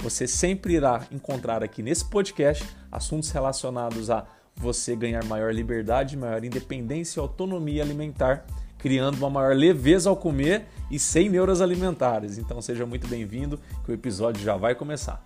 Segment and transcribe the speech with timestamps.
[0.00, 6.44] Você sempre irá encontrar aqui nesse podcast assuntos relacionados a você ganhar maior liberdade, maior
[6.44, 8.46] independência e autonomia alimentar,
[8.78, 12.38] criando uma maior leveza ao comer e sem neuras alimentares.
[12.38, 15.22] Então seja muito bem-vindo, que o episódio já vai começar.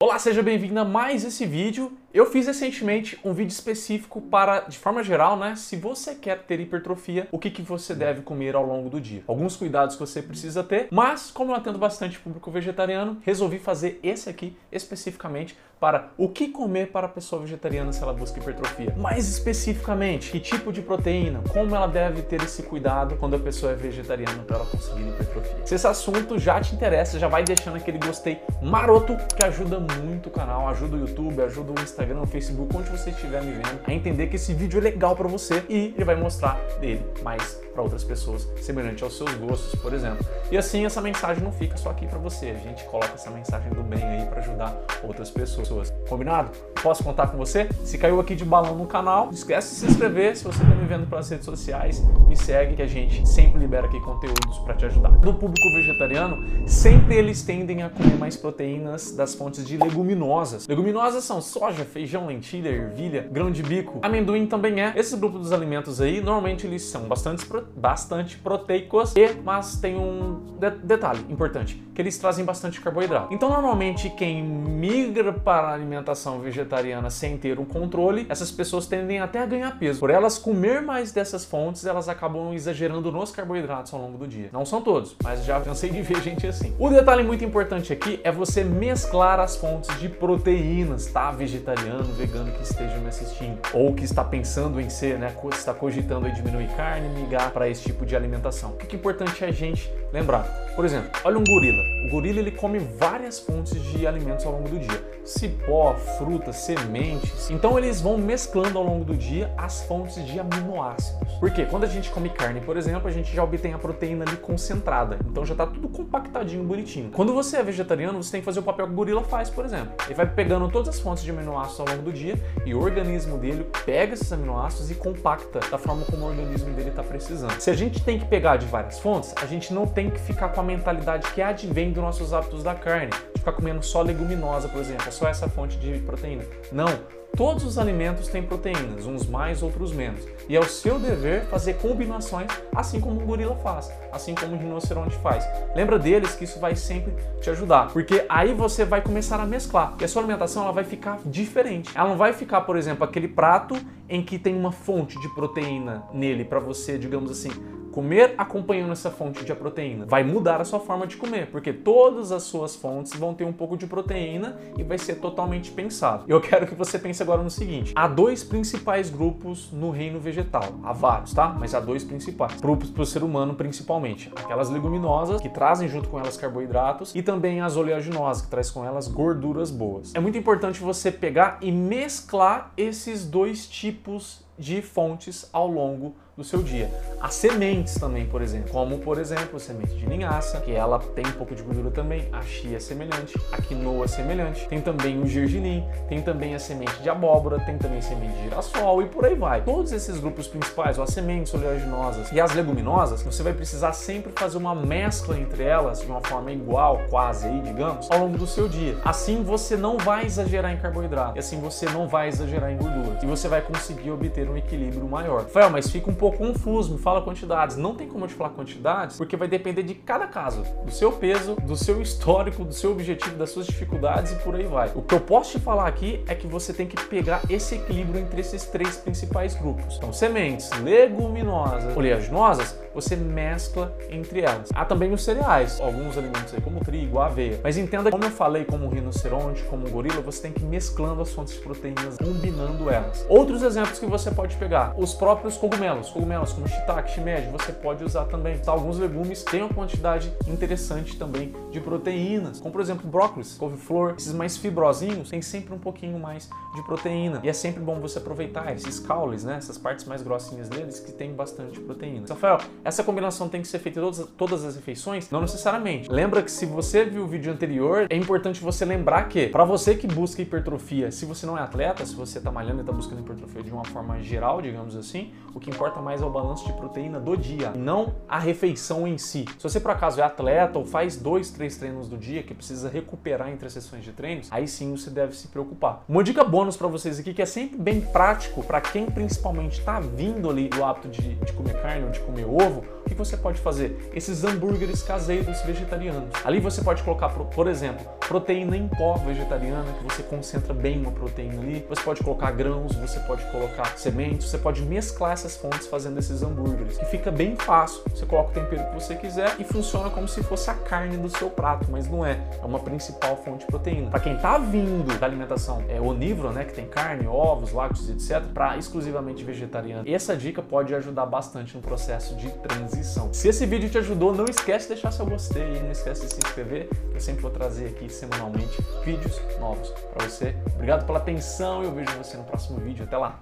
[0.00, 1.96] Olá, seja bem-vindo a mais esse vídeo.
[2.14, 6.60] Eu fiz recentemente um vídeo específico para, de forma geral, né, se você quer ter
[6.60, 9.24] hipertrofia, o que, que você deve comer ao longo do dia.
[9.26, 13.98] Alguns cuidados que você precisa ter, mas como eu atendo bastante público vegetariano, resolvi fazer
[14.00, 18.94] esse aqui especificamente para o que comer para a pessoa vegetariana se ela busca hipertrofia.
[18.96, 23.72] Mais especificamente, que tipo de proteína, como ela deve ter esse cuidado quando a pessoa
[23.72, 25.66] é vegetariana para ela conseguir hipertrofia.
[25.66, 30.30] Se esse assunto já te interessa, já vai deixando aquele gostei maroto que ajuda muito
[30.30, 33.80] o canal, ajuda o YouTube, ajuda o Instagram, o Facebook, onde você estiver me vendo,
[33.86, 37.04] a entender que esse vídeo é legal para você e ele vai mostrar dele.
[37.22, 40.24] Mais para outras pessoas, semelhante aos seus gostos, por exemplo.
[40.50, 43.70] E assim essa mensagem não fica só aqui para você, a gente coloca essa mensagem
[43.72, 45.92] do bem aí para ajudar outras pessoas.
[46.08, 46.50] Combinado?
[46.82, 47.68] Posso contar com você?
[47.82, 50.36] Se caiu aqui de balão no canal, não esquece de se inscrever.
[50.36, 53.86] Se você está me vendo pelas redes sociais, me segue que a gente sempre libera
[53.86, 55.10] aqui conteúdos para te ajudar.
[55.10, 60.68] No público vegetariano, sempre eles tendem a comer mais proteínas das fontes de leguminosas.
[60.68, 64.92] Leguminosas são soja, feijão, lentilha, ervilha, grão de bico, amendoim também é.
[64.94, 67.44] Esse grupo dos alimentos aí, normalmente eles são bastante
[67.76, 73.32] bastante proteicos e, mas tem um de detalhe importante, que eles trazem bastante carboidrato.
[73.32, 79.20] Então, normalmente, quem migra para a alimentação vegetariana sem ter um controle, essas pessoas tendem
[79.20, 80.00] até a ganhar peso.
[80.00, 84.48] Por elas comer mais dessas fontes, elas acabam exagerando nos carboidratos ao longo do dia.
[84.52, 86.74] Não são todos, mas já cansei de ver gente assim.
[86.78, 91.30] O detalhe muito importante aqui é você mesclar as fontes de proteínas, tá?
[91.30, 95.34] Vegetariano, vegano que esteja me assistindo, ou que está pensando em ser, né?
[95.52, 98.72] Está cogitando em diminuir carne, migrar para esse tipo de alimentação.
[98.72, 100.44] O que é importante é a gente lembrar?
[100.76, 101.82] Por exemplo, olha um gorila.
[102.06, 107.50] O gorila ele come várias fontes de alimentos ao longo do dia: cipó, frutas, sementes.
[107.50, 111.34] Então eles vão mesclando ao longo do dia as fontes de aminoácidos.
[111.38, 114.36] Porque quando a gente come carne, por exemplo, a gente já obtém a proteína ali
[114.36, 115.18] concentrada.
[115.28, 117.10] Então já está tudo compactadinho, bonitinho.
[117.12, 119.64] Quando você é vegetariano, você tem que fazer o papel que o gorila faz, por
[119.64, 119.92] exemplo.
[120.06, 123.38] Ele vai pegando todas as fontes de aminoácidos ao longo do dia e o organismo
[123.38, 127.60] dele pega esses aminoácidos e compacta da forma como o organismo dele está precisando.
[127.60, 130.50] Se a gente tem que pegar de várias fontes, a gente não tem que ficar
[130.50, 134.80] com a mentalidade que advém dos nossos hábitos da carne, ficar comendo só leguminosa, por
[134.80, 136.44] exemplo, é só essa fonte de proteína.
[136.72, 137.23] Não.
[137.36, 140.20] Todos os alimentos têm proteínas, uns mais, outros menos.
[140.48, 144.58] E é o seu dever fazer combinações, assim como um gorila faz, assim como um
[144.58, 145.44] rinoceronte faz.
[145.74, 149.96] Lembra deles que isso vai sempre te ajudar, porque aí você vai começar a mesclar.
[150.00, 151.90] E a sua alimentação ela vai ficar diferente.
[151.96, 153.74] Ela não vai ficar, por exemplo, aquele prato
[154.08, 157.50] em que tem uma fonte de proteína nele para você, digamos assim,
[157.94, 162.32] comer acompanhando essa fonte de proteína vai mudar a sua forma de comer, porque todas
[162.32, 166.24] as suas fontes vão ter um pouco de proteína e vai ser totalmente pensado.
[166.26, 170.74] Eu quero que você pense agora no seguinte: há dois principais grupos no reino vegetal.
[170.84, 171.48] Há vários, tá?
[171.48, 172.60] Mas há dois principais.
[172.60, 174.30] Grupos para o ser humano, principalmente.
[174.36, 178.84] Aquelas leguminosas, que trazem junto com elas carboidratos, e também as oleaginosas, que traz com
[178.84, 180.14] elas gorduras boas.
[180.14, 186.42] É muito importante você pegar e mesclar esses dois tipos de fontes ao longo do
[186.42, 186.90] seu dia.
[187.20, 191.24] As sementes também, por exemplo, como por exemplo a semente de linhaça, que ela tem
[191.26, 195.22] um pouco de gordura também, a chia é semelhante, a quinoa é semelhante, tem também
[195.22, 199.24] o gergelim, tem também a semente de abóbora, tem também semente de girassol e por
[199.24, 199.62] aí vai.
[199.62, 204.32] Todos esses grupos principais, ou as sementes oleaginosas e as leguminosas, você vai precisar sempre
[204.34, 208.46] fazer uma mescla entre elas de uma forma igual, quase aí, digamos, ao longo do
[208.46, 208.96] seu dia.
[209.04, 213.20] Assim você não vai exagerar em carboidrato, e assim você não vai exagerar em gordura,
[213.22, 215.42] e você vai conseguir obter um equilíbrio maior.
[215.42, 217.76] Rafael, mas fica um pouco confuso, me fala quantidades.
[217.76, 221.12] Não tem como eu te falar quantidades, porque vai depender de cada caso, do seu
[221.12, 224.90] peso, do seu histórico, do seu objetivo, das suas dificuldades e por aí vai.
[224.94, 228.20] O que eu posso te falar aqui é que você tem que pegar esse equilíbrio
[228.20, 229.96] entre esses três principais grupos.
[229.96, 234.70] Então, sementes, leguminosas, oleaginosas, você mescla entre elas.
[234.74, 237.60] Há também os cereais, alguns alimentos aí como trigo, aveia.
[237.62, 240.66] Mas entenda, como eu falei, como um rinoceronte, como um gorila, você tem que ir
[240.66, 243.26] mesclando as fontes de proteínas, combinando elas.
[243.28, 248.04] Outros exemplos que você pode pegar, os próprios cogumelos, cogumelos como shiitake, shimeji, você pode
[248.04, 248.58] usar também.
[248.58, 254.14] Tá, alguns legumes têm uma quantidade interessante também de proteínas, como por exemplo brócolis, couve-flor,
[254.16, 257.40] esses mais fibrosinhos têm sempre um pouquinho mais de proteína.
[257.42, 261.12] E é sempre bom você aproveitar esses caules, né, essas partes mais grossinhas deles que
[261.12, 262.26] tem bastante proteína.
[262.28, 265.30] Rafael, essa combinação tem que ser feita em todas, todas as refeições?
[265.30, 266.10] Não necessariamente.
[266.10, 269.94] Lembra que se você viu o vídeo anterior, é importante você lembrar que para você
[269.94, 273.20] que busca hipertrofia, se você não é atleta, se você está malhando e está buscando
[273.20, 276.72] hipertrofia de uma forma geral, digamos assim, o que importa mais é o balanço de
[276.74, 279.46] proteína do dia, não a refeição em si.
[279.56, 282.88] Se você por acaso é atleta ou faz dois, três treinos do dia que precisa
[282.88, 286.04] recuperar entre as sessões de treinos, aí sim você deve se preocupar.
[286.08, 290.00] Uma dica bônus para vocês aqui que é sempre bem prático para quem principalmente está
[290.00, 293.14] vindo ali do hábito de, de comer carne ou de comer ovo, povo o que
[293.14, 294.10] você pode fazer?
[294.14, 296.30] Esses hambúrgueres caseiros vegetarianos.
[296.44, 301.12] Ali você pode colocar, por exemplo, proteína em pó vegetariana, que você concentra bem uma
[301.12, 301.86] proteína ali.
[301.88, 306.42] Você pode colocar grãos, você pode colocar sementes, você pode mesclar essas fontes fazendo esses
[306.42, 306.98] hambúrgueres.
[307.00, 308.02] E fica bem fácil.
[308.10, 311.28] Você coloca o tempero que você quiser e funciona como se fosse a carne do
[311.28, 312.40] seu prato, mas não é.
[312.62, 314.10] É uma principal fonte de proteína.
[314.10, 318.42] Para quem está vindo da alimentação é onívora, né, que tem carne, ovos, lácteos, etc,
[318.52, 322.48] para exclusivamente vegetariano, essa dica pode ajudar bastante no processo de
[322.94, 323.32] transição.
[323.32, 326.32] Se esse vídeo te ajudou, não esquece de deixar seu gostei e não esquece de
[326.32, 326.88] se inscrever.
[327.12, 330.54] Eu sempre vou trazer aqui semanalmente vídeos novos para você.
[330.74, 333.04] Obrigado pela atenção e eu vejo você no próximo vídeo.
[333.04, 333.40] Até lá!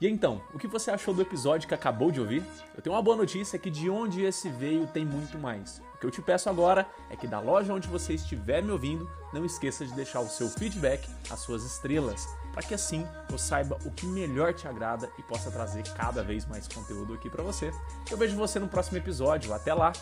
[0.00, 2.44] E então, o que você achou do episódio que acabou de ouvir?
[2.76, 5.82] Eu tenho uma boa notícia que de onde esse veio tem muito mais.
[5.96, 9.10] O que eu te peço agora é que da loja onde você estiver me ouvindo,
[9.32, 12.28] não esqueça de deixar o seu feedback, as suas estrelas,
[12.58, 16.44] para que assim eu saiba o que melhor te agrada e possa trazer cada vez
[16.44, 17.70] mais conteúdo aqui para você.
[18.10, 19.54] Eu vejo você no próximo episódio.
[19.54, 19.92] Até lá.